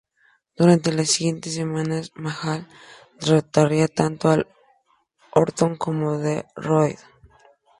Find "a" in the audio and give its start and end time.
4.31-4.43, 6.15-6.43